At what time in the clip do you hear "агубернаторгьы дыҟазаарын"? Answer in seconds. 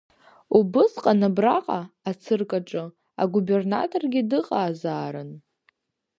3.23-5.31